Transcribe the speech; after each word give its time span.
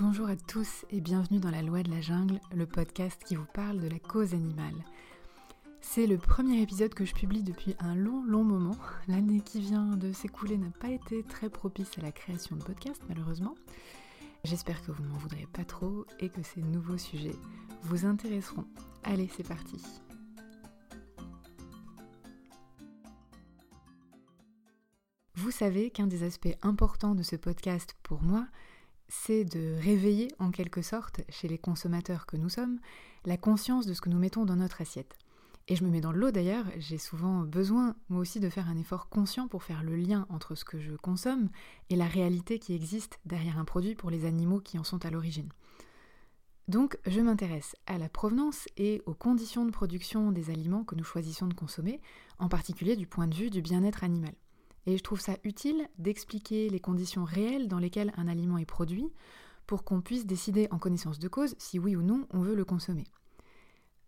Bonjour 0.00 0.28
à 0.28 0.34
tous 0.34 0.84
et 0.90 1.00
bienvenue 1.00 1.38
dans 1.38 1.52
La 1.52 1.62
Loi 1.62 1.84
de 1.84 1.90
la 1.92 2.00
Jungle, 2.00 2.40
le 2.52 2.66
podcast 2.66 3.22
qui 3.24 3.36
vous 3.36 3.46
parle 3.54 3.80
de 3.80 3.88
la 3.88 4.00
cause 4.00 4.34
animale. 4.34 4.74
C'est 5.80 6.08
le 6.08 6.18
premier 6.18 6.60
épisode 6.60 6.92
que 6.94 7.04
je 7.04 7.14
publie 7.14 7.44
depuis 7.44 7.76
un 7.78 7.94
long, 7.94 8.24
long 8.24 8.42
moment. 8.42 8.76
L'année 9.08 9.40
qui 9.40 9.60
vient 9.60 9.96
de 9.96 10.10
s'écouler 10.10 10.58
n'a 10.58 10.72
pas 10.80 10.88
été 10.88 11.22
très 11.22 11.48
propice 11.48 11.96
à 11.96 12.02
la 12.02 12.10
création 12.10 12.56
de 12.56 12.64
podcasts, 12.64 13.04
malheureusement. 13.08 13.54
J'espère 14.42 14.84
que 14.84 14.90
vous 14.90 15.04
ne 15.04 15.08
m'en 15.10 15.18
voudrez 15.18 15.46
pas 15.52 15.64
trop 15.64 16.06
et 16.18 16.28
que 16.28 16.42
ces 16.42 16.60
nouveaux 16.60 16.98
sujets 16.98 17.36
vous 17.82 18.04
intéresseront. 18.04 18.66
Allez, 19.04 19.30
c'est 19.36 19.46
parti. 19.46 19.80
Vous 25.36 25.52
savez 25.52 25.90
qu'un 25.90 26.08
des 26.08 26.24
aspects 26.24 26.56
importants 26.62 27.14
de 27.14 27.22
ce 27.22 27.36
podcast 27.36 27.94
pour 28.02 28.22
moi, 28.22 28.48
c'est 29.08 29.44
de 29.44 29.76
réveiller 29.80 30.28
en 30.38 30.50
quelque 30.50 30.82
sorte 30.82 31.20
chez 31.28 31.48
les 31.48 31.58
consommateurs 31.58 32.26
que 32.26 32.36
nous 32.36 32.48
sommes 32.48 32.78
la 33.24 33.36
conscience 33.36 33.86
de 33.86 33.94
ce 33.94 34.00
que 34.00 34.10
nous 34.10 34.18
mettons 34.18 34.44
dans 34.44 34.56
notre 34.56 34.80
assiette. 34.80 35.16
Et 35.66 35.76
je 35.76 35.84
me 35.84 35.88
mets 35.88 36.02
dans 36.02 36.12
l'eau 36.12 36.30
d'ailleurs, 36.30 36.66
j'ai 36.76 36.98
souvent 36.98 37.40
besoin 37.40 37.96
moi 38.10 38.20
aussi 38.20 38.38
de 38.38 38.50
faire 38.50 38.68
un 38.68 38.76
effort 38.76 39.08
conscient 39.08 39.48
pour 39.48 39.62
faire 39.62 39.82
le 39.82 39.96
lien 39.96 40.26
entre 40.28 40.54
ce 40.54 40.64
que 40.64 40.78
je 40.78 40.92
consomme 40.92 41.48
et 41.88 41.96
la 41.96 42.06
réalité 42.06 42.58
qui 42.58 42.74
existe 42.74 43.18
derrière 43.24 43.58
un 43.58 43.64
produit 43.64 43.94
pour 43.94 44.10
les 44.10 44.26
animaux 44.26 44.60
qui 44.60 44.78
en 44.78 44.84
sont 44.84 45.06
à 45.06 45.10
l'origine. 45.10 45.48
Donc 46.68 46.98
je 47.06 47.20
m'intéresse 47.20 47.76
à 47.86 47.96
la 47.96 48.10
provenance 48.10 48.66
et 48.76 49.02
aux 49.06 49.14
conditions 49.14 49.64
de 49.64 49.70
production 49.70 50.32
des 50.32 50.50
aliments 50.50 50.84
que 50.84 50.94
nous 50.94 51.04
choisissons 51.04 51.46
de 51.46 51.54
consommer, 51.54 52.00
en 52.38 52.48
particulier 52.48 52.96
du 52.96 53.06
point 53.06 53.26
de 53.26 53.34
vue 53.34 53.50
du 53.50 53.62
bien-être 53.62 54.04
animal. 54.04 54.34
Et 54.86 54.96
je 54.96 55.02
trouve 55.02 55.20
ça 55.20 55.36
utile 55.44 55.88
d'expliquer 55.98 56.68
les 56.68 56.80
conditions 56.80 57.24
réelles 57.24 57.68
dans 57.68 57.78
lesquelles 57.78 58.12
un 58.16 58.28
aliment 58.28 58.58
est 58.58 58.66
produit 58.66 59.10
pour 59.66 59.84
qu'on 59.84 60.02
puisse 60.02 60.26
décider 60.26 60.68
en 60.70 60.78
connaissance 60.78 61.18
de 61.18 61.28
cause 61.28 61.54
si 61.58 61.78
oui 61.78 61.96
ou 61.96 62.02
non 62.02 62.26
on 62.30 62.40
veut 62.40 62.54
le 62.54 62.64
consommer. 62.64 63.04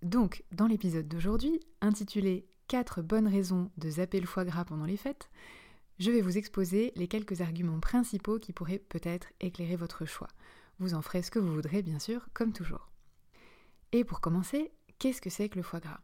Donc, 0.02 0.44
dans 0.52 0.66
l'épisode 0.66 1.08
d'aujourd'hui, 1.08 1.60
intitulé 1.80 2.46
4 2.68 3.00
bonnes 3.00 3.28
raisons 3.28 3.70
de 3.78 3.88
zapper 3.88 4.20
le 4.20 4.26
foie 4.26 4.44
gras 4.44 4.64
pendant 4.64 4.84
les 4.84 4.96
fêtes, 4.96 5.30
je 5.98 6.10
vais 6.10 6.20
vous 6.20 6.36
exposer 6.36 6.92
les 6.94 7.08
quelques 7.08 7.40
arguments 7.40 7.80
principaux 7.80 8.38
qui 8.38 8.52
pourraient 8.52 8.78
peut-être 8.78 9.28
éclairer 9.40 9.76
votre 9.76 10.04
choix. 10.04 10.28
Vous 10.78 10.92
en 10.92 11.00
ferez 11.00 11.22
ce 11.22 11.30
que 11.30 11.38
vous 11.38 11.54
voudrez, 11.54 11.82
bien 11.82 11.98
sûr, 11.98 12.28
comme 12.34 12.52
toujours. 12.52 12.90
Et 13.92 14.04
pour 14.04 14.20
commencer, 14.20 14.72
qu'est-ce 14.98 15.22
que 15.22 15.30
c'est 15.30 15.48
que 15.48 15.56
le 15.56 15.62
foie 15.62 15.80
gras? 15.80 16.00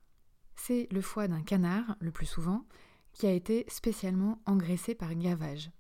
C'est 0.57 0.89
le 0.91 1.03
foie 1.03 1.29
d'un 1.29 1.43
canard, 1.43 1.97
le 2.01 2.11
plus 2.11 2.27
souvent, 2.27 2.65
qui 3.13 3.27
a 3.27 3.33
été 3.33 3.65
spécialement 3.69 4.41
engraissé 4.47 4.95
par 4.95 5.15
gavage. 5.15 5.71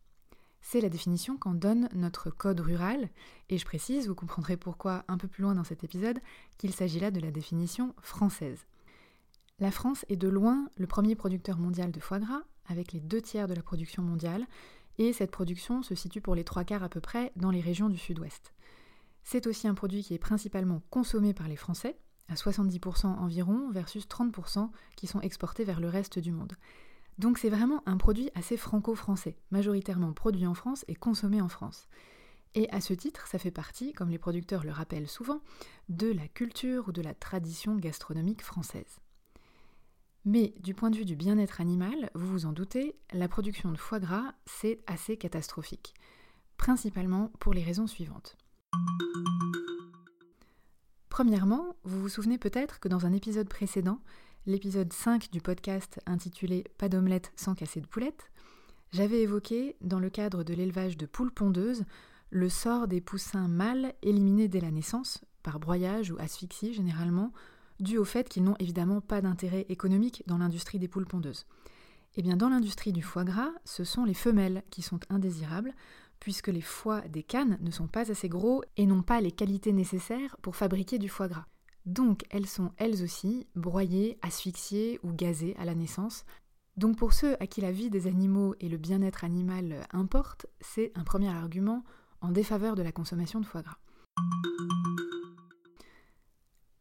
C'est 0.60 0.80
la 0.80 0.88
définition 0.88 1.36
qu'en 1.36 1.54
donne 1.54 1.88
notre 1.92 2.30
code 2.30 2.60
rural, 2.60 3.10
et 3.50 3.58
je 3.58 3.64
précise, 3.64 4.06
vous 4.06 4.14
comprendrez 4.14 4.56
pourquoi 4.56 5.04
un 5.08 5.18
peu 5.18 5.26
plus 5.26 5.42
loin 5.42 5.54
dans 5.54 5.64
cet 5.64 5.82
épisode, 5.82 6.20
qu'il 6.56 6.72
s'agit 6.72 7.00
là 7.00 7.10
de 7.10 7.20
la 7.20 7.32
définition 7.32 7.94
française. 8.00 8.64
La 9.58 9.70
France 9.70 10.04
est 10.08 10.16
de 10.16 10.28
loin 10.28 10.68
le 10.76 10.86
premier 10.86 11.14
producteur 11.14 11.58
mondial 11.58 11.90
de 11.90 12.00
foie 12.00 12.20
gras, 12.20 12.42
avec 12.66 12.92
les 12.92 13.00
deux 13.00 13.20
tiers 13.20 13.48
de 13.48 13.54
la 13.54 13.62
production 13.62 14.02
mondiale, 14.02 14.46
et 14.98 15.12
cette 15.12 15.30
production 15.30 15.82
se 15.82 15.94
situe 15.94 16.20
pour 16.20 16.34
les 16.34 16.44
trois 16.44 16.64
quarts 16.64 16.82
à 16.82 16.88
peu 16.88 17.00
près 17.00 17.32
dans 17.36 17.50
les 17.50 17.60
régions 17.60 17.88
du 17.88 17.98
sud-ouest. 17.98 18.52
C'est 19.24 19.46
aussi 19.46 19.68
un 19.68 19.74
produit 19.74 20.02
qui 20.02 20.14
est 20.14 20.18
principalement 20.18 20.82
consommé 20.90 21.34
par 21.34 21.48
les 21.48 21.56
Français, 21.56 21.98
à 22.28 22.34
70% 22.34 23.06
environ, 23.06 23.70
versus 23.70 24.06
30% 24.06 24.70
qui 24.96 25.06
sont 25.06 25.20
exportés 25.20 25.64
vers 25.64 25.80
le 25.80 25.88
reste 25.88 26.18
du 26.18 26.32
monde. 26.32 26.52
Donc 27.18 27.38
c'est 27.38 27.50
vraiment 27.50 27.82
un 27.86 27.96
produit 27.96 28.30
assez 28.34 28.56
franco-français, 28.56 29.36
majoritairement 29.50 30.12
produit 30.12 30.46
en 30.46 30.54
France 30.54 30.84
et 30.88 30.94
consommé 30.94 31.40
en 31.40 31.48
France. 31.48 31.88
Et 32.54 32.68
à 32.70 32.80
ce 32.80 32.92
titre, 32.92 33.26
ça 33.26 33.38
fait 33.38 33.50
partie, 33.50 33.92
comme 33.92 34.10
les 34.10 34.18
producteurs 34.18 34.64
le 34.64 34.72
rappellent 34.72 35.08
souvent, 35.08 35.40
de 35.88 36.10
la 36.12 36.28
culture 36.28 36.88
ou 36.88 36.92
de 36.92 37.00
la 37.02 37.14
tradition 37.14 37.76
gastronomique 37.76 38.42
française. 38.42 39.00
Mais 40.24 40.54
du 40.60 40.74
point 40.74 40.90
de 40.90 40.96
vue 40.96 41.04
du 41.04 41.16
bien-être 41.16 41.60
animal, 41.60 42.10
vous 42.14 42.26
vous 42.26 42.46
en 42.46 42.52
doutez, 42.52 42.96
la 43.12 43.26
production 43.26 43.72
de 43.72 43.78
foie 43.78 43.98
gras, 43.98 44.34
c'est 44.46 44.80
assez 44.86 45.16
catastrophique. 45.16 45.94
Principalement 46.58 47.32
pour 47.40 47.54
les 47.54 47.64
raisons 47.64 47.86
suivantes. 47.86 48.36
Premièrement, 51.08 51.76
vous 51.84 52.00
vous 52.00 52.08
souvenez 52.08 52.38
peut-être 52.38 52.80
que 52.80 52.88
dans 52.88 53.04
un 53.04 53.12
épisode 53.12 53.48
précédent, 53.48 54.00
l'épisode 54.46 54.92
5 54.92 55.30
du 55.30 55.40
podcast 55.40 56.00
intitulé 56.06 56.64
Pas 56.78 56.88
d'omelette 56.88 57.32
sans 57.36 57.54
casser 57.54 57.80
de 57.80 57.86
poulette, 57.86 58.30
j'avais 58.92 59.22
évoqué, 59.22 59.76
dans 59.80 60.00
le 60.00 60.10
cadre 60.10 60.44
de 60.44 60.52
l'élevage 60.52 60.98
de 60.98 61.06
poules 61.06 61.32
pondeuses, 61.32 61.84
le 62.30 62.48
sort 62.50 62.88
des 62.88 63.00
poussins 63.00 63.48
mâles 63.48 63.94
éliminés 64.02 64.48
dès 64.48 64.60
la 64.60 64.70
naissance, 64.70 65.22
par 65.42 65.58
broyage 65.58 66.10
ou 66.10 66.18
asphyxie 66.18 66.74
généralement, 66.74 67.32
dû 67.80 67.96
au 67.96 68.04
fait 68.04 68.28
qu'ils 68.28 68.44
n'ont 68.44 68.56
évidemment 68.58 69.00
pas 69.00 69.22
d'intérêt 69.22 69.64
économique 69.70 70.22
dans 70.26 70.38
l'industrie 70.38 70.78
des 70.78 70.88
poules 70.88 71.06
pondeuses. 71.06 71.46
Eh 72.16 72.22
bien, 72.22 72.36
dans 72.36 72.50
l'industrie 72.50 72.92
du 72.92 73.00
foie 73.02 73.24
gras, 73.24 73.52
ce 73.64 73.84
sont 73.84 74.04
les 74.04 74.12
femelles 74.12 74.62
qui 74.70 74.82
sont 74.82 75.00
indésirables, 75.08 75.72
puisque 76.20 76.48
les 76.48 76.60
foies 76.60 77.00
des 77.08 77.22
cannes 77.22 77.58
ne 77.62 77.70
sont 77.70 77.86
pas 77.86 78.10
assez 78.10 78.28
gros 78.28 78.62
et 78.76 78.84
n'ont 78.84 79.02
pas 79.02 79.22
les 79.22 79.32
qualités 79.32 79.72
nécessaires 79.72 80.36
pour 80.42 80.54
fabriquer 80.54 80.98
du 80.98 81.08
foie 81.08 81.28
gras. 81.28 81.46
Donc 81.86 82.24
elles 82.30 82.46
sont 82.46 82.72
elles 82.76 83.02
aussi 83.02 83.46
broyées, 83.54 84.18
asphyxiées 84.22 85.00
ou 85.02 85.12
gazées 85.12 85.56
à 85.58 85.64
la 85.64 85.74
naissance. 85.74 86.24
Donc 86.76 86.96
pour 86.96 87.12
ceux 87.12 87.36
à 87.40 87.46
qui 87.46 87.60
la 87.60 87.72
vie 87.72 87.90
des 87.90 88.06
animaux 88.06 88.54
et 88.60 88.68
le 88.68 88.78
bien-être 88.78 89.24
animal 89.24 89.86
importent, 89.92 90.46
c'est 90.60 90.92
un 90.94 91.04
premier 91.04 91.28
argument 91.28 91.84
en 92.20 92.30
défaveur 92.30 92.76
de 92.76 92.82
la 92.82 92.92
consommation 92.92 93.40
de 93.40 93.46
foie 93.46 93.62
gras. 93.62 93.78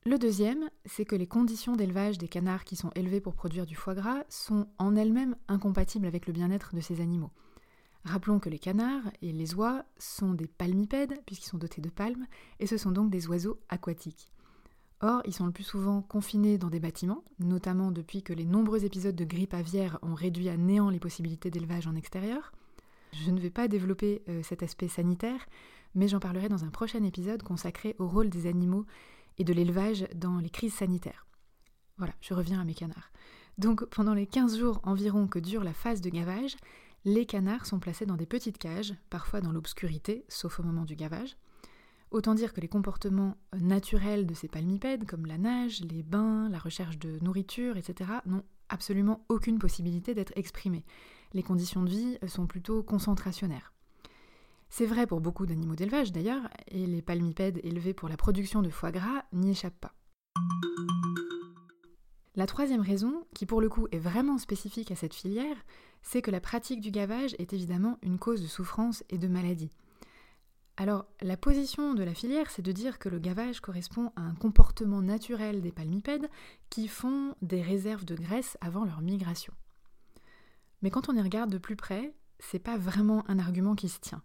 Le 0.05 0.17
deuxième, 0.17 0.69
c'est 0.85 1.05
que 1.05 1.15
les 1.15 1.27
conditions 1.27 1.75
d'élevage 1.75 2.17
des 2.17 2.27
canards 2.27 2.63
qui 2.63 2.75
sont 2.75 2.89
élevés 2.95 3.21
pour 3.21 3.35
produire 3.35 3.67
du 3.67 3.75
foie 3.75 3.93
gras 3.93 4.23
sont 4.29 4.67
en 4.79 4.95
elles-mêmes 4.95 5.35
incompatibles 5.47 6.07
avec 6.07 6.25
le 6.25 6.33
bien-être 6.33 6.73
de 6.73 6.81
ces 6.81 7.01
animaux. 7.01 7.31
Rappelons 8.03 8.39
que 8.39 8.49
les 8.49 8.57
canards 8.57 9.11
et 9.21 9.31
les 9.31 9.53
oies 9.53 9.85
sont 9.99 10.33
des 10.33 10.47
palmipèdes, 10.47 11.21
puisqu'ils 11.27 11.49
sont 11.49 11.59
dotés 11.59 11.81
de 11.81 11.89
palmes, 11.89 12.25
et 12.59 12.65
ce 12.65 12.77
sont 12.77 12.91
donc 12.91 13.11
des 13.11 13.27
oiseaux 13.27 13.59
aquatiques. 13.69 14.31
Or, 15.01 15.21
ils 15.25 15.33
sont 15.33 15.47
le 15.47 15.51
plus 15.51 15.63
souvent 15.63 16.01
confinés 16.01 16.59
dans 16.59 16.69
des 16.69 16.79
bâtiments, 16.79 17.23
notamment 17.39 17.91
depuis 17.91 18.21
que 18.21 18.33
les 18.33 18.45
nombreux 18.45 18.85
épisodes 18.85 19.15
de 19.15 19.25
grippe 19.25 19.55
aviaire 19.55 19.97
ont 20.03 20.13
réduit 20.13 20.47
à 20.47 20.57
néant 20.57 20.89
les 20.89 20.99
possibilités 20.99 21.49
d'élevage 21.49 21.87
en 21.87 21.95
extérieur. 21.95 22.51
Je 23.13 23.31
ne 23.31 23.39
vais 23.39 23.49
pas 23.49 23.67
développer 23.67 24.21
euh, 24.29 24.43
cet 24.43 24.61
aspect 24.61 24.87
sanitaire, 24.87 25.47
mais 25.95 26.07
j'en 26.07 26.19
parlerai 26.19 26.49
dans 26.49 26.63
un 26.63 26.69
prochain 26.69 27.03
épisode 27.03 27.41
consacré 27.41 27.95
au 27.97 28.07
rôle 28.07 28.29
des 28.29 28.45
animaux 28.45 28.85
et 29.39 29.43
de 29.43 29.53
l'élevage 29.53 30.07
dans 30.15 30.37
les 30.37 30.49
crises 30.49 30.75
sanitaires. 30.75 31.25
Voilà, 31.97 32.13
je 32.21 32.33
reviens 32.33 32.61
à 32.61 32.63
mes 32.63 32.75
canards. 32.75 33.11
Donc 33.57 33.83
pendant 33.85 34.13
les 34.13 34.27
15 34.27 34.57
jours 34.57 34.79
environ 34.83 35.27
que 35.27 35.39
dure 35.39 35.63
la 35.63 35.73
phase 35.73 36.01
de 36.01 36.09
gavage, 36.09 36.55
les 37.05 37.25
canards 37.25 37.65
sont 37.65 37.79
placés 37.79 38.05
dans 38.05 38.15
des 38.15 38.27
petites 38.27 38.59
cages, 38.59 38.93
parfois 39.09 39.41
dans 39.41 39.51
l'obscurité, 39.51 40.25
sauf 40.29 40.59
au 40.59 40.63
moment 40.63 40.85
du 40.85 40.95
gavage. 40.95 41.35
Autant 42.11 42.35
dire 42.35 42.51
que 42.51 42.59
les 42.59 42.67
comportements 42.67 43.37
naturels 43.57 44.27
de 44.27 44.33
ces 44.33 44.49
palmipèdes, 44.49 45.05
comme 45.05 45.25
la 45.25 45.37
nage, 45.37 45.79
les 45.79 46.03
bains, 46.03 46.49
la 46.49 46.59
recherche 46.59 46.99
de 46.99 47.17
nourriture, 47.23 47.77
etc., 47.77 48.11
n'ont 48.25 48.43
absolument 48.67 49.23
aucune 49.29 49.59
possibilité 49.59 50.13
d'être 50.13 50.33
exprimés. 50.35 50.83
Les 51.33 51.41
conditions 51.41 51.83
de 51.83 51.89
vie 51.89 52.17
sont 52.27 52.47
plutôt 52.47 52.83
concentrationnaires. 52.83 53.73
C'est 54.69 54.85
vrai 54.85 55.07
pour 55.07 55.21
beaucoup 55.21 55.45
d'animaux 55.45 55.75
d'élevage 55.75 56.11
d'ailleurs, 56.11 56.49
et 56.67 56.85
les 56.85 57.01
palmipèdes 57.01 57.61
élevés 57.63 57.93
pour 57.93 58.09
la 58.09 58.17
production 58.17 58.61
de 58.61 58.69
foie 58.69 58.91
gras 58.91 59.23
n'y 59.31 59.51
échappent 59.51 59.79
pas. 59.79 59.93
La 62.35 62.45
troisième 62.45 62.81
raison, 62.81 63.25
qui 63.33 63.45
pour 63.45 63.61
le 63.61 63.69
coup 63.69 63.87
est 63.91 63.99
vraiment 63.99 64.37
spécifique 64.37 64.91
à 64.91 64.95
cette 64.95 65.13
filière, 65.13 65.57
c'est 66.01 66.21
que 66.21 66.31
la 66.31 66.41
pratique 66.41 66.81
du 66.81 66.91
gavage 66.91 67.35
est 67.39 67.53
évidemment 67.53 67.97
une 68.01 68.19
cause 68.19 68.41
de 68.41 68.47
souffrance 68.47 69.03
et 69.09 69.17
de 69.17 69.27
maladie. 69.29 69.71
Alors, 70.81 71.05
la 71.21 71.37
position 71.37 71.93
de 71.93 72.01
la 72.01 72.15
filière, 72.15 72.49
c'est 72.49 72.63
de 72.63 72.71
dire 72.71 72.97
que 72.97 73.07
le 73.07 73.19
gavage 73.19 73.59
correspond 73.59 74.11
à 74.15 74.21
un 74.21 74.33
comportement 74.33 75.03
naturel 75.03 75.61
des 75.61 75.71
palmipèdes 75.71 76.27
qui 76.71 76.87
font 76.87 77.35
des 77.43 77.61
réserves 77.61 78.03
de 78.03 78.15
graisse 78.15 78.57
avant 78.61 78.83
leur 78.83 79.01
migration. 79.01 79.53
Mais 80.81 80.89
quand 80.89 81.07
on 81.07 81.15
y 81.15 81.21
regarde 81.21 81.51
de 81.51 81.59
plus 81.59 81.75
près, 81.75 82.15
c'est 82.39 82.57
pas 82.57 82.77
vraiment 82.77 83.23
un 83.29 83.37
argument 83.37 83.75
qui 83.75 83.89
se 83.89 83.99
tient. 83.99 84.23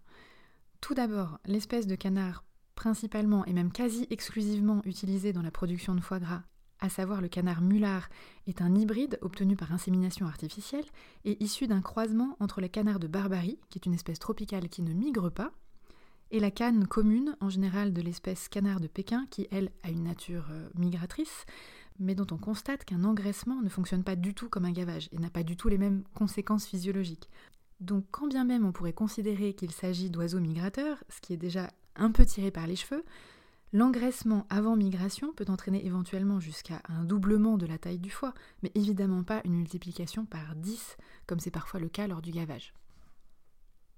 Tout 0.81 0.95
d'abord, 0.95 1.37
l'espèce 1.45 1.85
de 1.85 1.93
canard 1.93 2.43
principalement 2.73 3.45
et 3.45 3.53
même 3.53 3.71
quasi 3.71 4.07
exclusivement 4.09 4.81
utilisée 4.83 5.33
dans 5.33 5.43
la 5.43 5.51
production 5.51 5.93
de 5.93 6.01
foie 6.01 6.17
gras, 6.19 6.41
à 6.79 6.89
savoir 6.89 7.21
le 7.21 7.27
canard 7.27 7.61
mulard, 7.61 8.09
est 8.47 8.63
un 8.63 8.73
hybride 8.73 9.19
obtenu 9.21 9.55
par 9.55 9.71
insémination 9.73 10.25
artificielle 10.25 10.85
et 11.23 11.37
issu 11.43 11.67
d'un 11.67 11.81
croisement 11.81 12.35
entre 12.39 12.61
le 12.61 12.67
canard 12.67 12.97
de 12.97 13.05
Barbarie, 13.05 13.59
qui 13.69 13.77
est 13.77 13.85
une 13.85 13.93
espèce 13.93 14.17
tropicale 14.17 14.69
qui 14.69 14.81
ne 14.81 14.93
migre 14.93 15.31
pas, 15.31 15.51
et 16.31 16.39
la 16.39 16.51
canne 16.51 16.87
commune, 16.87 17.35
en 17.39 17.49
général 17.49 17.93
de 17.93 18.01
l'espèce 18.01 18.49
canard 18.49 18.79
de 18.79 18.87
Pékin, 18.87 19.25
qui 19.29 19.47
elle 19.51 19.71
a 19.83 19.89
une 19.89 20.03
nature 20.03 20.47
euh, 20.51 20.67
migratrice, 20.75 21.45
mais 21.99 22.15
dont 22.15 22.27
on 22.31 22.37
constate 22.37 22.85
qu'un 22.85 23.03
engraissement 23.03 23.61
ne 23.61 23.69
fonctionne 23.69 24.03
pas 24.03 24.15
du 24.15 24.33
tout 24.33 24.49
comme 24.49 24.65
un 24.65 24.71
gavage 24.71 25.09
et 25.11 25.17
n'a 25.17 25.29
pas 25.29 25.43
du 25.43 25.57
tout 25.57 25.69
les 25.69 25.77
mêmes 25.77 26.03
conséquences 26.13 26.67
physiologiques. 26.67 27.29
Donc 27.79 28.05
quand 28.11 28.27
bien 28.27 28.43
même 28.43 28.65
on 28.65 28.71
pourrait 28.71 28.93
considérer 28.93 29.53
qu'il 29.53 29.71
s'agit 29.71 30.09
d'oiseaux 30.09 30.39
migrateurs, 30.39 31.03
ce 31.09 31.21
qui 31.21 31.33
est 31.33 31.37
déjà 31.37 31.69
un 31.95 32.11
peu 32.11 32.25
tiré 32.25 32.51
par 32.51 32.67
les 32.67 32.75
cheveux, 32.75 33.03
l'engraissement 33.73 34.45
avant 34.49 34.75
migration 34.75 35.33
peut 35.33 35.45
entraîner 35.47 35.85
éventuellement 35.85 36.39
jusqu'à 36.39 36.81
un 36.89 37.03
doublement 37.03 37.57
de 37.57 37.65
la 37.65 37.77
taille 37.77 37.99
du 37.99 38.09
foie, 38.09 38.33
mais 38.63 38.71
évidemment 38.75 39.23
pas 39.23 39.41
une 39.45 39.55
multiplication 39.55 40.25
par 40.25 40.55
10 40.55 40.97
comme 41.25 41.39
c'est 41.39 41.51
parfois 41.51 41.79
le 41.79 41.89
cas 41.89 42.07
lors 42.07 42.21
du 42.21 42.31
gavage. 42.31 42.73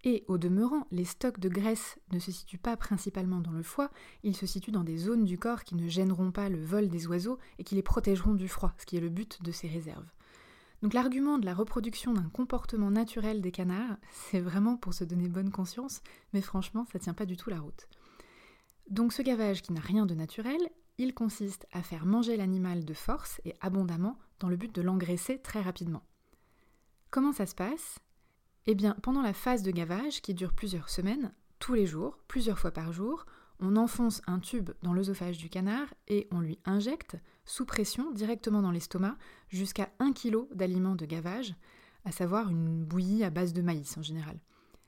Et 0.06 0.24
au 0.28 0.38
demeurant, 0.38 0.88
les 0.92 1.04
stocks 1.04 1.40
de 1.40 1.50
graisse 1.50 2.00
ne 2.14 2.20
se 2.20 2.32
situent 2.32 2.58
pas 2.58 2.78
principalement 2.78 3.42
dans 3.42 3.52
le 3.52 3.64
foie, 3.64 3.92
ils 4.24 4.36
se 4.36 4.46
situent 4.46 4.72
dans 4.72 4.86
des 4.86 4.98
zones 4.98 5.26
du 5.26 5.38
corps 5.38 5.64
qui 5.64 5.76
ne 5.76 5.90
gêneront 5.90 6.32
pas 6.32 6.48
le 6.48 6.64
vol 6.64 6.88
des 6.88 7.08
oiseaux 7.08 7.38
et 7.58 7.64
qui 7.64 7.76
les 7.76 7.84
protégeront 7.84 8.34
du 8.34 8.48
froid, 8.48 8.74
ce 8.78 8.86
qui 8.86 8.96
est 8.96 9.02
le 9.02 9.10
but 9.10 9.44
de 9.44 9.52
ces 9.52 9.68
réserves. 9.68 10.10
Donc 10.82 10.94
l'argument 10.94 11.38
de 11.38 11.46
la 11.46 11.54
reproduction 11.54 12.14
d'un 12.14 12.30
comportement 12.30 12.92
naturel 12.92 13.42
des 13.42 13.52
canards, 13.52 13.98
c'est 14.12 14.40
vraiment 14.40 14.78
pour 14.78 14.94
se 14.94 15.04
donner 15.04 15.28
bonne 15.28 15.52
conscience, 15.52 16.02
mais 16.32 16.42
franchement, 16.42 16.86
ça 16.94 17.00
tient 17.00 17.14
pas 17.14 17.26
du 17.26 17.36
tout 17.36 17.50
la 17.50 17.60
route. 17.60 17.90
Donc 18.90 19.12
ce 19.12 19.22
gavage 19.22 19.62
qui 19.62 19.74
n'a 19.74 19.82
rien 19.82 20.06
de 20.06 20.16
naturel, 20.16 20.70
il 20.98 21.14
consiste 21.14 21.68
à 21.74 21.84
faire 21.84 22.06
manger 22.06 22.38
l'animal 22.38 22.86
de 22.86 22.94
force 22.94 23.42
et 23.44 23.54
abondamment 23.60 24.18
dans 24.40 24.48
le 24.48 24.56
but 24.56 24.74
de 24.74 24.82
l'engraisser 24.82 25.40
très 25.40 25.62
rapidement. 25.62 26.04
Comment 27.12 27.34
ça 27.34 27.46
se 27.46 27.56
passe? 27.56 28.00
Eh 28.68 28.76
pendant 29.02 29.22
la 29.22 29.34
phase 29.34 29.64
de 29.64 29.72
gavage, 29.72 30.22
qui 30.22 30.34
dure 30.34 30.54
plusieurs 30.54 30.90
semaines, 30.90 31.32
tous 31.60 31.74
les 31.74 31.86
jours, 31.86 32.18
plusieurs 32.28 32.60
fois 32.60 32.72
par 32.72 32.94
jour, 32.94 33.26
on 33.60 33.76
enfonce 33.76 34.22
un 34.28 34.40
tube 34.40 34.72
dans 34.84 34.94
l'œsophage 34.94 35.38
du 35.38 35.50
canard 35.50 35.94
et 36.08 36.28
on 36.32 36.40
lui 36.40 36.60
injecte, 36.66 37.18
sous 37.46 37.66
pression, 37.66 38.12
directement 38.12 38.62
dans 38.62 38.72
l'estomac, 38.72 39.18
jusqu'à 39.50 39.90
1 40.00 40.14
kg 40.14 40.46
d'aliments 40.54 40.96
de 40.96 41.06
gavage, 41.06 41.56
à 42.06 42.12
savoir 42.12 42.50
une 42.50 42.86
bouillie 42.86 43.24
à 43.24 43.30
base 43.30 43.54
de 43.54 43.62
maïs 43.62 43.98
en 43.98 44.02
général. 44.02 44.40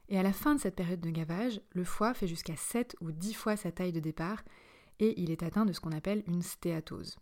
Et 0.07 0.17
à 0.17 0.23
la 0.23 0.33
fin 0.33 0.55
de 0.55 0.59
cette 0.59 0.75
période 0.75 1.01
de 1.01 1.09
gavage, 1.09 1.61
le 1.71 1.83
foie 1.83 2.13
fait 2.13 2.27
jusqu'à 2.27 2.55
7 2.55 2.95
ou 3.01 3.11
10 3.11 3.33
fois 3.33 3.55
sa 3.55 3.71
taille 3.71 3.93
de 3.93 3.99
départ 3.99 4.43
et 4.99 5.19
il 5.21 5.31
est 5.31 5.43
atteint 5.43 5.65
de 5.65 5.73
ce 5.73 5.79
qu'on 5.79 5.91
appelle 5.91 6.23
une 6.27 6.41
stéatose. 6.41 7.17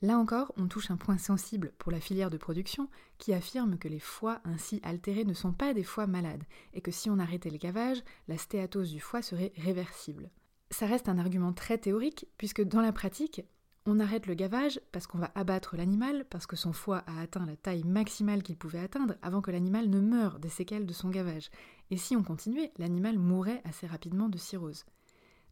Là 0.00 0.16
encore, 0.16 0.52
on 0.56 0.68
touche 0.68 0.92
un 0.92 0.96
point 0.96 1.18
sensible 1.18 1.72
pour 1.78 1.90
la 1.90 1.98
filière 1.98 2.30
de 2.30 2.36
production 2.36 2.88
qui 3.18 3.32
affirme 3.32 3.78
que 3.78 3.88
les 3.88 3.98
foies 3.98 4.40
ainsi 4.44 4.80
altérés 4.84 5.24
ne 5.24 5.34
sont 5.34 5.52
pas 5.52 5.74
des 5.74 5.82
foies 5.82 6.06
malades 6.06 6.44
et 6.72 6.80
que 6.80 6.92
si 6.92 7.10
on 7.10 7.18
arrêtait 7.18 7.50
le 7.50 7.58
gavage, 7.58 8.04
la 8.28 8.38
stéatose 8.38 8.92
du 8.92 9.00
foie 9.00 9.22
serait 9.22 9.52
réversible. 9.56 10.30
Ça 10.70 10.86
reste 10.86 11.08
un 11.08 11.18
argument 11.18 11.52
très 11.52 11.78
théorique 11.78 12.28
puisque 12.36 12.62
dans 12.62 12.80
la 12.80 12.92
pratique, 12.92 13.42
on 13.86 13.98
arrête 13.98 14.26
le 14.26 14.34
gavage 14.34 14.80
parce 14.92 15.08
qu'on 15.08 15.18
va 15.18 15.32
abattre 15.34 15.76
l'animal, 15.76 16.26
parce 16.30 16.46
que 16.46 16.56
son 16.56 16.72
foie 16.72 17.02
a 17.06 17.20
atteint 17.20 17.46
la 17.46 17.56
taille 17.56 17.84
maximale 17.84 18.42
qu'il 18.42 18.56
pouvait 18.56 18.78
atteindre 18.78 19.14
avant 19.22 19.40
que 19.40 19.50
l'animal 19.50 19.88
ne 19.88 20.00
meure 20.00 20.38
des 20.38 20.50
séquelles 20.50 20.86
de 20.86 20.92
son 20.92 21.08
gavage. 21.08 21.50
Et 21.90 21.96
si 21.96 22.14
on 22.14 22.22
continuait, 22.22 22.70
l'animal 22.76 23.18
mourrait 23.18 23.62
assez 23.64 23.86
rapidement 23.86 24.28
de 24.28 24.38
cirrhose. 24.38 24.84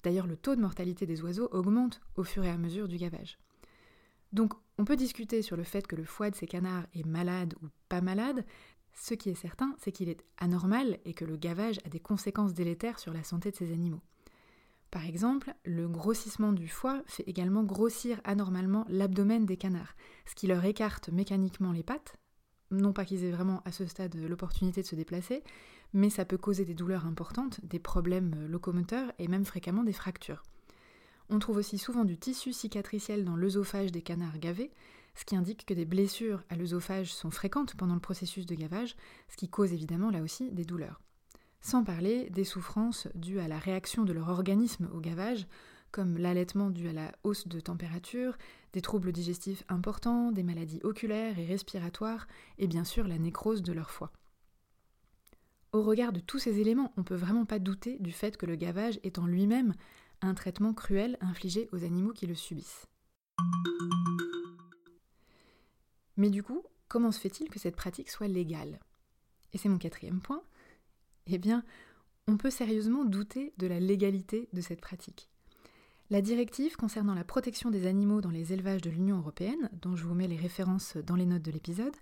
D'ailleurs, 0.02 0.26
le 0.26 0.36
taux 0.36 0.54
de 0.54 0.60
mortalité 0.60 1.06
des 1.06 1.22
oiseaux 1.22 1.48
augmente 1.50 2.00
au 2.14 2.24
fur 2.24 2.44
et 2.44 2.50
à 2.50 2.58
mesure 2.58 2.88
du 2.88 2.98
gavage. 2.98 3.38
Donc 4.36 4.52
on 4.76 4.84
peut 4.84 4.96
discuter 4.96 5.40
sur 5.40 5.56
le 5.56 5.64
fait 5.64 5.86
que 5.86 5.96
le 5.96 6.04
foie 6.04 6.30
de 6.30 6.36
ces 6.36 6.46
canards 6.46 6.86
est 6.92 7.06
malade 7.06 7.54
ou 7.62 7.68
pas 7.88 8.02
malade. 8.02 8.44
Ce 8.92 9.14
qui 9.14 9.30
est 9.30 9.34
certain, 9.34 9.74
c'est 9.78 9.92
qu'il 9.92 10.10
est 10.10 10.22
anormal 10.36 10.98
et 11.06 11.14
que 11.14 11.24
le 11.24 11.38
gavage 11.38 11.78
a 11.86 11.88
des 11.88 12.00
conséquences 12.00 12.52
délétères 12.52 12.98
sur 12.98 13.14
la 13.14 13.24
santé 13.24 13.50
de 13.50 13.56
ces 13.56 13.72
animaux. 13.72 14.02
Par 14.90 15.06
exemple, 15.06 15.54
le 15.64 15.88
grossissement 15.88 16.52
du 16.52 16.68
foie 16.68 17.02
fait 17.06 17.22
également 17.26 17.64
grossir 17.64 18.20
anormalement 18.24 18.84
l'abdomen 18.90 19.46
des 19.46 19.56
canards, 19.56 19.96
ce 20.26 20.34
qui 20.34 20.46
leur 20.46 20.66
écarte 20.66 21.08
mécaniquement 21.08 21.72
les 21.72 21.82
pattes. 21.82 22.16
Non 22.70 22.92
pas 22.92 23.06
qu'ils 23.06 23.24
aient 23.24 23.30
vraiment 23.30 23.62
à 23.64 23.72
ce 23.72 23.86
stade 23.86 24.16
l'opportunité 24.16 24.82
de 24.82 24.86
se 24.86 24.96
déplacer, 24.96 25.44
mais 25.94 26.10
ça 26.10 26.26
peut 26.26 26.36
causer 26.36 26.66
des 26.66 26.74
douleurs 26.74 27.06
importantes, 27.06 27.64
des 27.64 27.78
problèmes 27.78 28.46
locomoteurs 28.48 29.12
et 29.18 29.28
même 29.28 29.46
fréquemment 29.46 29.82
des 29.82 29.94
fractures. 29.94 30.42
On 31.28 31.38
trouve 31.38 31.56
aussi 31.56 31.78
souvent 31.78 32.04
du 32.04 32.18
tissu 32.18 32.52
cicatriciel 32.52 33.24
dans 33.24 33.36
l'œsophage 33.36 33.90
des 33.90 34.02
canards 34.02 34.38
gavés, 34.38 34.70
ce 35.16 35.24
qui 35.24 35.34
indique 35.34 35.64
que 35.66 35.74
des 35.74 35.86
blessures 35.86 36.44
à 36.50 36.56
l'œsophage 36.56 37.12
sont 37.12 37.30
fréquentes 37.30 37.74
pendant 37.74 37.94
le 37.94 38.00
processus 38.00 38.46
de 38.46 38.54
gavage, 38.54 38.96
ce 39.28 39.36
qui 39.36 39.48
cause 39.48 39.72
évidemment 39.72 40.10
là 40.10 40.22
aussi 40.22 40.50
des 40.52 40.64
douleurs. 40.64 41.00
Sans 41.60 41.82
parler 41.82 42.30
des 42.30 42.44
souffrances 42.44 43.08
dues 43.14 43.40
à 43.40 43.48
la 43.48 43.58
réaction 43.58 44.04
de 44.04 44.12
leur 44.12 44.28
organisme 44.28 44.88
au 44.92 45.00
gavage, 45.00 45.46
comme 45.90 46.18
l'allaitement 46.18 46.70
dû 46.70 46.88
à 46.88 46.92
la 46.92 47.12
hausse 47.24 47.48
de 47.48 47.58
température, 47.58 48.36
des 48.72 48.82
troubles 48.82 49.12
digestifs 49.12 49.64
importants, 49.68 50.30
des 50.30 50.42
maladies 50.42 50.80
oculaires 50.84 51.38
et 51.38 51.46
respiratoires, 51.46 52.26
et 52.58 52.66
bien 52.66 52.84
sûr 52.84 53.08
la 53.08 53.18
nécrose 53.18 53.62
de 53.62 53.72
leur 53.72 53.90
foie. 53.90 54.12
Au 55.72 55.82
regard 55.82 56.12
de 56.12 56.20
tous 56.20 56.38
ces 56.38 56.60
éléments, 56.60 56.92
on 56.96 57.00
ne 57.00 57.06
peut 57.06 57.14
vraiment 57.14 57.46
pas 57.46 57.58
douter 57.58 57.98
du 57.98 58.12
fait 58.12 58.36
que 58.36 58.46
le 58.46 58.56
gavage 58.56 59.00
est 59.02 59.18
en 59.18 59.26
lui-même 59.26 59.74
un 60.26 60.34
traitement 60.34 60.74
cruel 60.74 61.16
infligé 61.20 61.68
aux 61.72 61.84
animaux 61.84 62.12
qui 62.12 62.26
le 62.26 62.34
subissent. 62.34 62.86
Mais 66.16 66.30
du 66.30 66.42
coup, 66.42 66.62
comment 66.88 67.12
se 67.12 67.20
fait-il 67.20 67.48
que 67.48 67.58
cette 67.58 67.76
pratique 67.76 68.10
soit 68.10 68.28
légale? 68.28 68.80
Et 69.52 69.58
c'est 69.58 69.68
mon 69.68 69.78
quatrième 69.78 70.20
point. 70.20 70.42
Eh 71.26 71.38
bien, 71.38 71.64
on 72.26 72.36
peut 72.36 72.50
sérieusement 72.50 73.04
douter 73.04 73.52
de 73.58 73.66
la 73.66 73.80
légalité 73.80 74.48
de 74.52 74.60
cette 74.60 74.80
pratique. 74.80 75.28
La 76.08 76.22
directive 76.22 76.76
concernant 76.76 77.14
la 77.14 77.24
protection 77.24 77.70
des 77.70 77.86
animaux 77.86 78.20
dans 78.20 78.30
les 78.30 78.52
élevages 78.52 78.82
de 78.82 78.90
l'Union 78.90 79.18
européenne, 79.18 79.68
dont 79.82 79.96
je 79.96 80.04
vous 80.04 80.14
mets 80.14 80.28
les 80.28 80.36
références 80.36 80.96
dans 80.96 81.16
les 81.16 81.26
notes 81.26 81.42
de 81.42 81.50
l'épisode, 81.50 81.96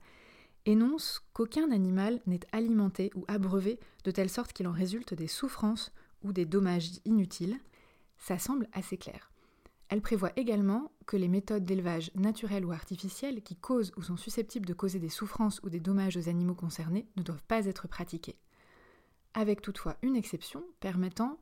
énonce 0.67 1.23
qu'aucun 1.33 1.71
animal 1.71 2.21
n'est 2.27 2.41
alimenté 2.53 3.11
ou 3.15 3.25
abreuvé 3.29 3.79
de 4.05 4.11
telle 4.11 4.31
sorte 4.31 4.53
qu'il 4.53 4.69
en 4.69 4.73
résulte 4.73 5.15
des 5.15 5.27
souffrances 5.27 5.91
ou 6.23 6.33
des 6.33 6.45
dommages 6.45 7.01
inutiles, 7.05 7.59
ça 8.19 8.39
semble 8.39 8.69
assez 8.73 8.97
clair. 8.97 9.31
Elle 9.89 10.01
prévoit 10.01 10.33
également 10.37 10.93
que 11.07 11.17
les 11.17 11.29
méthodes 11.29 11.65
d'élevage 11.65 12.11
naturelles 12.15 12.65
ou 12.65 12.73
artificielles 12.73 13.43
qui 13.43 13.57
causent 13.57 13.93
ou 13.97 14.03
sont 14.03 14.17
susceptibles 14.17 14.67
de 14.67 14.73
causer 14.73 14.99
des 14.99 15.09
souffrances 15.09 15.61
ou 15.63 15.69
des 15.69 15.81
dommages 15.81 16.17
aux 16.17 16.29
animaux 16.29 16.55
concernés 16.55 17.07
ne 17.17 17.23
doivent 17.23 17.45
pas 17.45 17.67
être 17.67 17.87
pratiquées. 17.87 18.39
Avec 19.35 19.61
toutefois 19.61 19.97
une 20.03 20.17
exception 20.17 20.65
permettant 20.81 21.39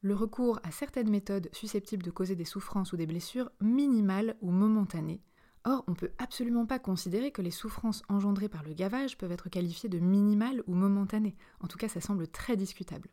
le 0.00 0.14
recours 0.14 0.60
à 0.64 0.70
certaines 0.70 1.08
méthodes 1.08 1.48
susceptibles 1.52 2.02
de 2.02 2.10
causer 2.10 2.36
des 2.36 2.44
souffrances 2.44 2.92
ou 2.92 2.96
des 2.96 3.06
blessures 3.06 3.50
minimales 3.60 4.36
ou 4.42 4.50
momentanées. 4.50 5.22
Or, 5.64 5.82
on 5.86 5.92
ne 5.92 5.96
peut 5.96 6.12
absolument 6.18 6.66
pas 6.66 6.78
considérer 6.78 7.30
que 7.30 7.40
les 7.40 7.50
souffrances 7.50 8.02
engendrées 8.10 8.50
par 8.50 8.64
le 8.64 8.74
gavage 8.74 9.16
peuvent 9.16 9.32
être 9.32 9.48
qualifiées 9.48 9.88
de 9.88 9.98
minimales 9.98 10.62
ou 10.66 10.74
momentanées. 10.74 11.36
En 11.60 11.68
tout 11.68 11.78
cas, 11.78 11.88
ça 11.88 12.02
semble 12.02 12.28
très 12.28 12.56
discutable. 12.56 13.08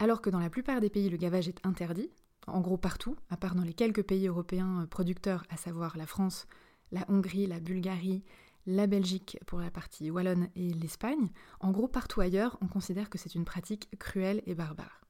Alors 0.00 0.22
que 0.22 0.30
dans 0.30 0.40
la 0.40 0.48
plupart 0.48 0.80
des 0.80 0.88
pays, 0.88 1.10
le 1.10 1.18
gavage 1.18 1.46
est 1.46 1.64
interdit, 1.66 2.10
en 2.46 2.62
gros 2.62 2.78
partout, 2.78 3.16
à 3.28 3.36
part 3.36 3.54
dans 3.54 3.62
les 3.62 3.74
quelques 3.74 4.02
pays 4.02 4.28
européens 4.28 4.80
euh, 4.80 4.86
producteurs, 4.86 5.44
à 5.50 5.58
savoir 5.58 5.98
la 5.98 6.06
France, 6.06 6.46
la 6.90 7.04
Hongrie, 7.08 7.46
la 7.46 7.60
Bulgarie, 7.60 8.24
la 8.64 8.86
Belgique 8.86 9.38
pour 9.46 9.60
la 9.60 9.70
partie 9.70 10.10
wallonne 10.10 10.48
et 10.56 10.72
l'Espagne, 10.72 11.30
en 11.60 11.70
gros 11.70 11.86
partout 11.86 12.22
ailleurs, 12.22 12.56
on 12.62 12.66
considère 12.66 13.10
que 13.10 13.18
c'est 13.18 13.34
une 13.34 13.44
pratique 13.44 13.90
cruelle 13.98 14.42
et 14.46 14.54
barbare. 14.54 15.02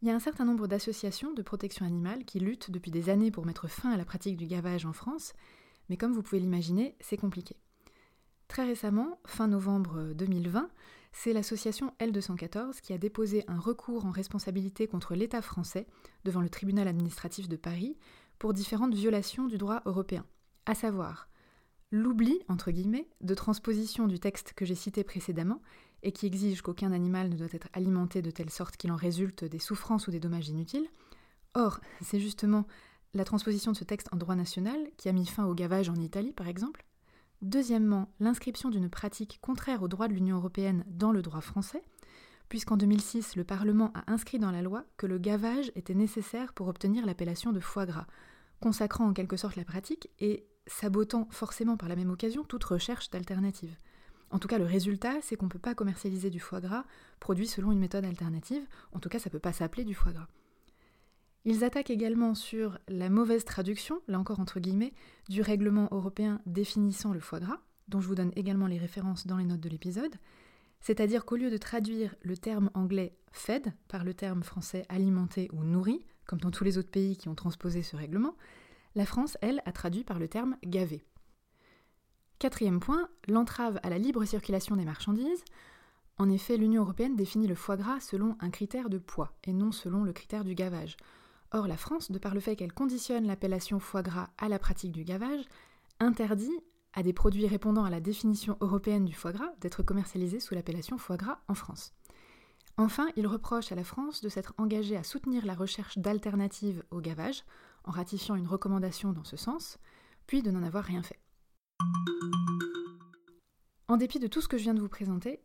Il 0.00 0.08
y 0.08 0.10
a 0.10 0.16
un 0.16 0.20
certain 0.20 0.46
nombre 0.46 0.66
d'associations 0.66 1.32
de 1.32 1.42
protection 1.42 1.86
animale 1.86 2.24
qui 2.24 2.40
luttent 2.40 2.72
depuis 2.72 2.90
des 2.90 3.08
années 3.08 3.30
pour 3.30 3.46
mettre 3.46 3.68
fin 3.68 3.92
à 3.92 3.96
la 3.96 4.04
pratique 4.04 4.36
du 4.36 4.48
gavage 4.48 4.84
en 4.84 4.92
France, 4.92 5.32
mais 5.88 5.96
comme 5.96 6.12
vous 6.12 6.24
pouvez 6.24 6.40
l'imaginer, 6.40 6.96
c'est 6.98 7.16
compliqué. 7.16 7.54
Très 8.48 8.64
récemment, 8.64 9.20
fin 9.26 9.46
novembre 9.46 10.12
2020, 10.14 10.68
c'est 11.12 11.32
l'association 11.32 11.92
L214 12.00 12.80
qui 12.80 12.92
a 12.92 12.98
déposé 12.98 13.44
un 13.48 13.58
recours 13.58 14.06
en 14.06 14.10
responsabilité 14.10 14.86
contre 14.86 15.14
l'État 15.14 15.42
français 15.42 15.86
devant 16.24 16.40
le 16.40 16.48
tribunal 16.48 16.88
administratif 16.88 17.48
de 17.48 17.56
Paris 17.56 17.96
pour 18.38 18.52
différentes 18.52 18.94
violations 18.94 19.46
du 19.46 19.58
droit 19.58 19.82
européen, 19.84 20.24
à 20.66 20.74
savoir 20.74 21.28
l'oubli, 21.92 22.40
entre 22.48 22.70
guillemets, 22.70 23.08
de 23.20 23.34
transposition 23.34 24.06
du 24.06 24.18
texte 24.18 24.54
que 24.54 24.64
j'ai 24.64 24.74
cité 24.74 25.04
précédemment 25.04 25.60
et 26.02 26.10
qui 26.10 26.26
exige 26.26 26.62
qu'aucun 26.62 26.90
animal 26.90 27.28
ne 27.28 27.36
doit 27.36 27.52
être 27.52 27.68
alimenté 27.74 28.22
de 28.22 28.30
telle 28.30 28.50
sorte 28.50 28.76
qu'il 28.76 28.90
en 28.90 28.96
résulte 28.96 29.44
des 29.44 29.58
souffrances 29.58 30.08
ou 30.08 30.10
des 30.10 30.18
dommages 30.18 30.48
inutiles. 30.48 30.88
Or, 31.54 31.80
c'est 32.00 32.18
justement 32.18 32.66
la 33.14 33.24
transposition 33.24 33.72
de 33.72 33.76
ce 33.76 33.84
texte 33.84 34.08
en 34.10 34.16
droit 34.16 34.34
national 34.34 34.78
qui 34.96 35.10
a 35.10 35.12
mis 35.12 35.26
fin 35.26 35.44
au 35.44 35.54
gavage 35.54 35.90
en 35.90 35.96
Italie, 35.96 36.32
par 36.32 36.48
exemple, 36.48 36.84
Deuxièmement, 37.42 38.08
l'inscription 38.20 38.70
d'une 38.70 38.88
pratique 38.88 39.40
contraire 39.42 39.82
au 39.82 39.88
droit 39.88 40.06
de 40.06 40.12
l'Union 40.12 40.36
européenne 40.36 40.84
dans 40.86 41.10
le 41.10 41.22
droit 41.22 41.40
français, 41.40 41.82
puisqu'en 42.48 42.76
2006, 42.76 43.34
le 43.34 43.42
Parlement 43.42 43.90
a 43.94 44.12
inscrit 44.12 44.38
dans 44.38 44.52
la 44.52 44.62
loi 44.62 44.84
que 44.96 45.06
le 45.06 45.18
gavage 45.18 45.72
était 45.74 45.94
nécessaire 45.94 46.52
pour 46.52 46.68
obtenir 46.68 47.04
l'appellation 47.04 47.52
de 47.52 47.58
foie 47.58 47.84
gras, 47.84 48.06
consacrant 48.60 49.08
en 49.08 49.12
quelque 49.12 49.36
sorte 49.36 49.56
la 49.56 49.64
pratique 49.64 50.08
et 50.20 50.46
sabotant 50.68 51.26
forcément 51.32 51.76
par 51.76 51.88
la 51.88 51.96
même 51.96 52.10
occasion 52.10 52.44
toute 52.44 52.62
recherche 52.62 53.10
d'alternative. 53.10 53.76
En 54.30 54.38
tout 54.38 54.46
cas, 54.46 54.58
le 54.58 54.64
résultat, 54.64 55.20
c'est 55.20 55.34
qu'on 55.34 55.46
ne 55.46 55.50
peut 55.50 55.58
pas 55.58 55.74
commercialiser 55.74 56.30
du 56.30 56.38
foie 56.38 56.60
gras 56.60 56.84
produit 57.18 57.48
selon 57.48 57.72
une 57.72 57.80
méthode 57.80 58.04
alternative, 58.04 58.64
en 58.92 59.00
tout 59.00 59.08
cas, 59.08 59.18
ça 59.18 59.30
ne 59.30 59.32
peut 59.32 59.40
pas 59.40 59.52
s'appeler 59.52 59.84
du 59.84 59.94
foie 59.94 60.12
gras. 60.12 60.28
Ils 61.44 61.64
attaquent 61.64 61.90
également 61.90 62.34
sur 62.34 62.78
la 62.88 63.10
mauvaise 63.10 63.44
traduction, 63.44 64.00
là 64.06 64.18
encore 64.18 64.38
entre 64.38 64.60
guillemets, 64.60 64.94
du 65.28 65.42
règlement 65.42 65.88
européen 65.90 66.40
définissant 66.46 67.12
le 67.12 67.20
foie 67.20 67.40
gras, 67.40 67.60
dont 67.88 68.00
je 68.00 68.06
vous 68.06 68.14
donne 68.14 68.32
également 68.36 68.68
les 68.68 68.78
références 68.78 69.26
dans 69.26 69.38
les 69.38 69.44
notes 69.44 69.60
de 69.60 69.68
l'épisode. 69.68 70.14
C'est-à-dire 70.80 71.24
qu'au 71.24 71.36
lieu 71.36 71.50
de 71.50 71.56
traduire 71.56 72.14
le 72.22 72.36
terme 72.36 72.70
anglais 72.74 73.16
fed 73.32 73.72
par 73.88 74.04
le 74.04 74.14
terme 74.14 74.42
français 74.42 74.84
alimenté 74.88 75.48
ou 75.52 75.64
nourri, 75.64 76.04
comme 76.26 76.40
dans 76.40 76.50
tous 76.50 76.64
les 76.64 76.78
autres 76.78 76.90
pays 76.90 77.16
qui 77.16 77.28
ont 77.28 77.34
transposé 77.34 77.82
ce 77.82 77.96
règlement, 77.96 78.36
la 78.94 79.06
France, 79.06 79.36
elle, 79.40 79.62
a 79.64 79.72
traduit 79.72 80.04
par 80.04 80.18
le 80.18 80.28
terme 80.28 80.56
gavé. 80.64 81.04
Quatrième 82.38 82.80
point, 82.80 83.08
l'entrave 83.26 83.80
à 83.82 83.90
la 83.90 83.98
libre 83.98 84.24
circulation 84.24 84.76
des 84.76 84.84
marchandises. 84.84 85.44
En 86.18 86.28
effet, 86.28 86.56
l'Union 86.56 86.82
européenne 86.82 87.16
définit 87.16 87.46
le 87.46 87.54
foie 87.54 87.76
gras 87.76 88.00
selon 88.00 88.36
un 88.40 88.50
critère 88.50 88.90
de 88.90 88.98
poids 88.98 89.32
et 89.44 89.52
non 89.52 89.72
selon 89.72 90.04
le 90.04 90.12
critère 90.12 90.44
du 90.44 90.54
gavage. 90.54 90.96
Or, 91.54 91.68
la 91.68 91.76
France, 91.76 92.10
de 92.10 92.18
par 92.18 92.34
le 92.34 92.40
fait 92.40 92.56
qu'elle 92.56 92.72
conditionne 92.72 93.26
l'appellation 93.26 93.78
foie 93.78 94.02
gras 94.02 94.30
à 94.38 94.48
la 94.48 94.58
pratique 94.58 94.92
du 94.92 95.04
gavage, 95.04 95.44
interdit 96.00 96.58
à 96.94 97.02
des 97.02 97.12
produits 97.12 97.46
répondant 97.46 97.84
à 97.84 97.90
la 97.90 98.00
définition 98.00 98.56
européenne 98.60 99.04
du 99.04 99.12
foie 99.12 99.32
gras 99.32 99.52
d'être 99.60 99.82
commercialisés 99.82 100.40
sous 100.40 100.54
l'appellation 100.54 100.96
foie 100.96 101.18
gras 101.18 101.40
en 101.48 101.54
France. 101.54 101.92
Enfin, 102.78 103.08
il 103.16 103.26
reproche 103.26 103.70
à 103.70 103.74
la 103.74 103.84
France 103.84 104.22
de 104.22 104.30
s'être 104.30 104.54
engagée 104.56 104.96
à 104.96 105.04
soutenir 105.04 105.44
la 105.44 105.54
recherche 105.54 105.98
d'alternatives 105.98 106.82
au 106.90 107.00
gavage, 107.00 107.44
en 107.84 107.90
ratifiant 107.90 108.34
une 108.34 108.46
recommandation 108.46 109.12
dans 109.12 109.24
ce 109.24 109.36
sens, 109.36 109.78
puis 110.26 110.42
de 110.42 110.50
n'en 110.50 110.62
avoir 110.62 110.84
rien 110.84 111.02
fait. 111.02 111.20
En 113.88 113.98
dépit 113.98 114.20
de 114.20 114.26
tout 114.26 114.40
ce 114.40 114.48
que 114.48 114.56
je 114.56 114.62
viens 114.62 114.74
de 114.74 114.80
vous 114.80 114.88
présenter, 114.88 115.42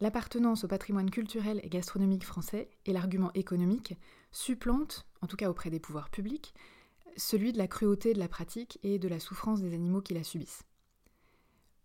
l'appartenance 0.00 0.64
au 0.64 0.68
patrimoine 0.68 1.10
culturel 1.10 1.60
et 1.62 1.68
gastronomique 1.68 2.24
français 2.24 2.68
et 2.84 2.92
l'argument 2.92 3.30
économique 3.34 3.94
supplantent, 4.32 5.06
en 5.26 5.28
tout 5.28 5.36
cas 5.36 5.50
auprès 5.50 5.70
des 5.70 5.80
pouvoirs 5.80 6.08
publics, 6.08 6.54
celui 7.16 7.52
de 7.52 7.58
la 7.58 7.66
cruauté 7.66 8.14
de 8.14 8.20
la 8.20 8.28
pratique 8.28 8.78
et 8.84 9.00
de 9.00 9.08
la 9.08 9.18
souffrance 9.18 9.60
des 9.60 9.74
animaux 9.74 10.00
qui 10.00 10.14
la 10.14 10.22
subissent. 10.22 10.62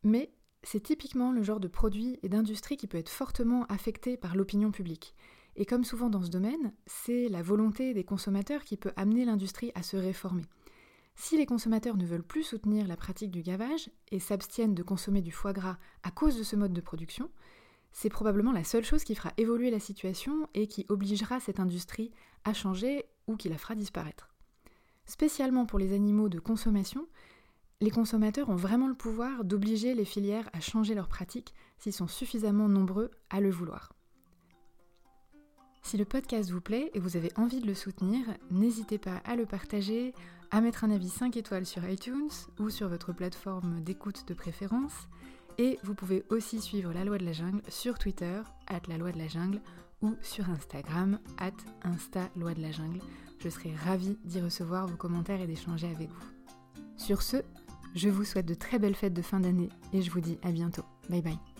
Mais 0.03 0.31
c'est 0.61 0.83
typiquement 0.83 1.31
le 1.31 1.41
genre 1.41 1.59
de 1.59 1.67
produit 1.67 2.19
et 2.21 2.29
d'industrie 2.29 2.77
qui 2.77 2.85
peut 2.85 2.99
être 2.99 3.09
fortement 3.09 3.65
affecté 3.65 4.15
par 4.15 4.35
l'opinion 4.35 4.69
publique. 4.69 5.15
Et 5.55 5.65
comme 5.65 5.83
souvent 5.83 6.11
dans 6.11 6.21
ce 6.21 6.29
domaine, 6.29 6.71
c'est 6.85 7.29
la 7.29 7.41
volonté 7.41 7.95
des 7.95 8.03
consommateurs 8.03 8.63
qui 8.63 8.77
peut 8.77 8.93
amener 8.95 9.25
l'industrie 9.25 9.71
à 9.73 9.81
se 9.81 9.97
réformer. 9.97 10.45
Si 11.15 11.35
les 11.35 11.47
consommateurs 11.47 11.97
ne 11.97 12.05
veulent 12.05 12.21
plus 12.21 12.43
soutenir 12.43 12.87
la 12.87 12.95
pratique 12.95 13.31
du 13.31 13.41
gavage 13.41 13.89
et 14.11 14.19
s'abstiennent 14.19 14.75
de 14.75 14.83
consommer 14.83 15.23
du 15.23 15.31
foie 15.31 15.51
gras 15.51 15.79
à 16.03 16.11
cause 16.11 16.37
de 16.37 16.43
ce 16.43 16.55
mode 16.55 16.73
de 16.73 16.81
production, 16.81 17.31
c'est 17.91 18.09
probablement 18.09 18.51
la 18.51 18.63
seule 18.63 18.85
chose 18.85 19.03
qui 19.03 19.15
fera 19.15 19.33
évoluer 19.37 19.69
la 19.69 19.79
situation 19.79 20.47
et 20.53 20.67
qui 20.67 20.85
obligera 20.89 21.39
cette 21.39 21.59
industrie 21.59 22.11
à 22.43 22.53
changer 22.53 23.05
ou 23.27 23.35
qui 23.35 23.49
la 23.49 23.57
fera 23.57 23.75
disparaître. 23.75 24.29
Spécialement 25.05 25.65
pour 25.65 25.79
les 25.79 25.93
animaux 25.93 26.29
de 26.29 26.39
consommation, 26.39 27.07
les 27.81 27.91
consommateurs 27.91 28.49
ont 28.49 28.55
vraiment 28.55 28.87
le 28.87 28.93
pouvoir 28.93 29.43
d'obliger 29.43 29.95
les 29.95 30.05
filières 30.05 30.49
à 30.53 30.59
changer 30.59 30.93
leurs 30.93 31.07
pratiques 31.07 31.53
s'ils 31.79 31.93
sont 31.93 32.07
suffisamment 32.07 32.69
nombreux 32.69 33.11
à 33.29 33.41
le 33.41 33.49
vouloir. 33.49 33.93
Si 35.81 35.97
le 35.97 36.05
podcast 36.05 36.51
vous 36.51 36.61
plaît 36.61 36.91
et 36.93 36.99
vous 36.99 37.17
avez 37.17 37.31
envie 37.35 37.59
de 37.59 37.65
le 37.65 37.73
soutenir, 37.73 38.23
n'hésitez 38.51 38.99
pas 38.99 39.17
à 39.25 39.35
le 39.35 39.47
partager, 39.47 40.13
à 40.51 40.61
mettre 40.61 40.83
un 40.83 40.91
avis 40.91 41.09
5 41.09 41.35
étoiles 41.37 41.65
sur 41.65 41.87
iTunes 41.89 42.29
ou 42.59 42.69
sur 42.69 42.87
votre 42.87 43.13
plateforme 43.13 43.81
d'écoute 43.81 44.27
de 44.27 44.35
préférence. 44.35 45.07
Et 45.57 45.77
vous 45.83 45.93
pouvez 45.93 46.23
aussi 46.29 46.61
suivre 46.61 46.93
La 46.93 47.03
Loi 47.03 47.17
de 47.17 47.25
la 47.25 47.33
Jungle 47.33 47.61
sur 47.67 47.97
Twitter, 47.99 48.41
at 48.67 48.81
La 48.87 48.97
Loi 48.97 49.11
de 49.11 49.17
la 49.17 49.27
Jungle, 49.27 49.61
ou 50.01 50.15
sur 50.21 50.49
Instagram, 50.49 51.19
at 51.37 51.51
Insta 51.83 52.29
Loi 52.35 52.53
de 52.53 52.61
la 52.61 52.71
Jungle. 52.71 53.01
Je 53.39 53.49
serai 53.49 53.73
ravie 53.75 54.17
d'y 54.23 54.41
recevoir 54.41 54.87
vos 54.87 54.97
commentaires 54.97 55.41
et 55.41 55.47
d'échanger 55.47 55.87
avec 55.87 56.09
vous. 56.09 56.83
Sur 56.97 57.21
ce, 57.21 57.37
je 57.95 58.09
vous 58.09 58.23
souhaite 58.23 58.45
de 58.45 58.53
très 58.53 58.79
belles 58.79 58.95
fêtes 58.95 59.13
de 59.13 59.21
fin 59.21 59.39
d'année 59.39 59.69
et 59.93 60.01
je 60.01 60.11
vous 60.11 60.21
dis 60.21 60.37
à 60.43 60.51
bientôt. 60.51 60.83
Bye 61.09 61.21
bye. 61.21 61.50